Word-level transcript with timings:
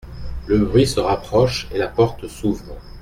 Le 0.47 0.57
bruit 0.65 0.87
se 0.87 0.99
rapproche 0.99 1.67
et 1.71 1.77
la 1.77 1.87
porte 1.87 2.27
s’ouvre. 2.27 2.75